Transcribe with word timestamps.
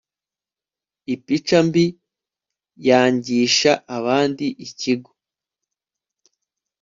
ipica 1.13 1.57
mbi 1.67 1.85
yangisha 2.87 3.71
abandi 3.97 4.45
ikigo 4.65 5.11